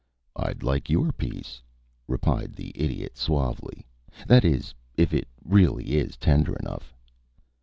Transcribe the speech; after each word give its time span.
"I'd 0.35 0.63
like 0.63 0.89
your 0.89 1.11
piece," 1.11 1.61
replied 2.07 2.55
the 2.55 2.71
Idiot, 2.73 3.17
suavely. 3.19 3.85
"That 4.25 4.43
is, 4.43 4.73
if 4.95 5.13
it 5.13 5.27
really 5.45 5.91
is 5.91 6.17
tender 6.17 6.55
enough." 6.55 6.95